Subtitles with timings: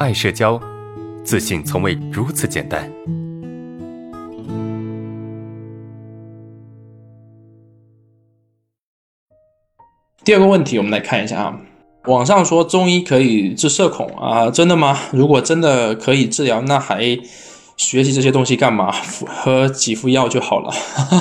[0.00, 0.60] 爱社交，
[1.22, 2.90] 自信从未如此简单。
[10.24, 11.60] 第二个问题，我们来看一下啊，
[12.06, 14.98] 网上说中医可以治社恐啊，真的吗？
[15.12, 17.16] 如果真的可以治疗，那还
[17.76, 18.90] 学习这些东西干嘛？
[19.28, 20.72] 喝几副药就好了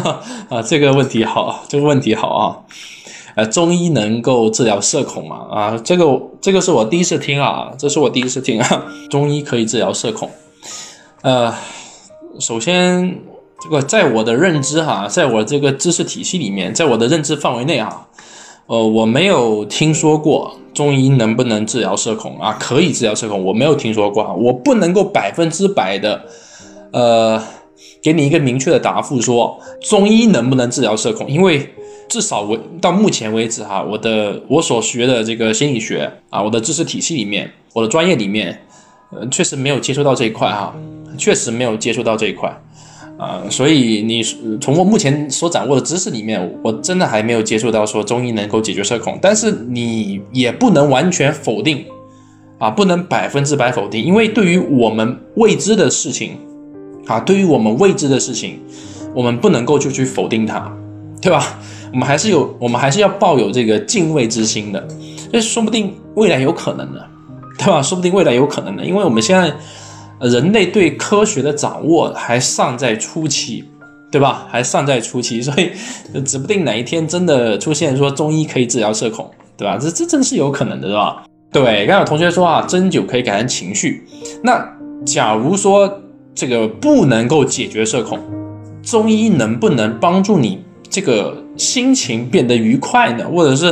[0.49, 0.63] 啊？
[0.63, 2.65] 这个问题好，这个问题好啊。
[3.35, 5.47] 呃，中医能够治疗社恐吗？
[5.49, 6.05] 啊，这个
[6.39, 10.29] 这个是我第一次听啊，这是我第一次听啊， 中医可以治疗社恐。
[11.23, 11.51] 呃，
[12.39, 13.19] 首先
[13.59, 18.07] 这个在我的认知哈，在我这个知识体系里面，在我的认知范围内哈，
[18.67, 26.23] 呃，我没有听说过中医能不能治疗社恐啊，可以治疗社恐，我没有听说过，我不能够百分之百的
[26.91, 27.41] 呃
[28.03, 31.67] 给你一个明确的答复说中医能不能治疗社恐，因为。
[32.07, 38.61] 至少我到目前为止哈，我的我所学的这个心理学啊，我的知识体系里面，我的专业里面，
[39.11, 40.75] 呃，确实没有接触到这一块哈，
[41.17, 42.55] 确实没有接触到这一块
[43.17, 44.21] 啊，所以你
[44.59, 51.85] 从我目前所掌握的知识里面，我真的还没有接触到说中医能够解决社恐，但是你也不能完全否定
[52.59, 56.37] 啊，不能百分之百否定，因为对于我们未知的事情
[57.05, 58.59] 啊，对于我们未知的事情，
[59.13, 60.71] 我们不能够就去否定它，
[61.23, 61.57] 对吧？
[61.93, 64.87] 我们还是有，我们还是要抱有这个敬畏之心的，
[65.31, 67.07] 这说不定未来有可能的，
[67.57, 67.81] 对吧？
[67.81, 69.53] 说不定未来有可能的，因为我们现在
[70.19, 73.63] 人类对科学的掌握还尚在初期，
[74.11, 74.45] 对吧？
[74.49, 75.71] 还尚在初期，所以
[76.21, 79.77] 指不定哪一天真的出现说中医可以治疗社恐，对吧？
[79.79, 81.23] 这这真是有可能的，是吧？
[81.53, 84.03] 对，刚有同学说啊，针灸可以改善情绪，
[84.43, 84.67] 那
[85.05, 86.01] 假如说
[86.35, 88.19] 这个不能够解决社恐，
[88.81, 91.43] 中医能不能帮助你这个？
[91.55, 93.67] 心情变得愉快呢，或者是，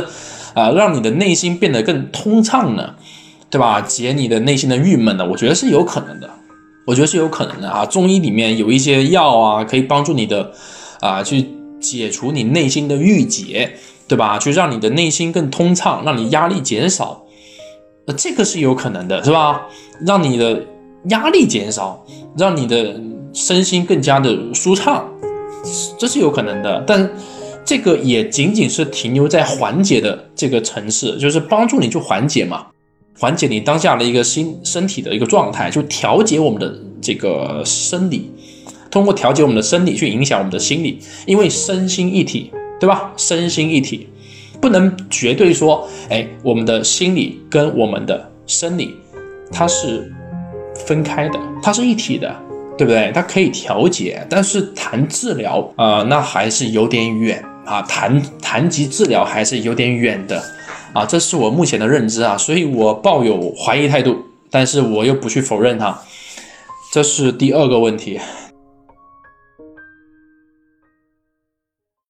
[0.54, 2.94] 啊，让你的内心变得更通畅呢，
[3.50, 3.80] 对吧？
[3.80, 5.26] 解你的内心的郁闷呢？
[5.28, 6.30] 我觉得是有可能的，
[6.86, 7.84] 我觉得是有可能的啊。
[7.84, 10.52] 中医里面有一些药啊，可以帮助你的，
[11.00, 11.44] 啊，去
[11.80, 13.68] 解除你内心的郁结，
[14.06, 14.38] 对吧？
[14.38, 17.20] 去让你的内心更通畅，让你压力减少，
[18.16, 19.62] 这个是有可能的，是吧？
[20.06, 20.64] 让你的
[21.08, 22.06] 压力减少，
[22.38, 23.00] 让你的
[23.34, 25.11] 身心更加的舒畅，
[25.98, 27.10] 这是有可能的，但。
[27.64, 32.66] 这个也仅仅是停留在缓解的这个层次，就是帮助你去缓解嘛，
[33.16, 38.32] 缓解你当下的一个心身体的一个状态，就调节我们的这个生理，
[38.90, 42.50] 通过调节我们的生理去影响我们的心理，因为身心一体，
[42.80, 43.12] 对吧？
[43.16, 44.08] 身心一体，
[44.60, 48.96] 不能绝对说，哎，我们的心理跟我们的生理
[49.52, 50.12] 它是
[50.84, 52.36] 分开的，它是一体的，
[52.76, 53.10] 对不对？
[53.14, 57.44] 它可以调节，但是谈治疗啊，那还是有点远。
[57.64, 60.42] 啊，谈谈及治疗还是有点远的，
[60.92, 64.18] 啊，这是我目前的认知啊，所以我抱有怀疑态度，
[64.50, 65.96] 但是我又不去否认它，
[66.92, 68.18] 这是第二个问题。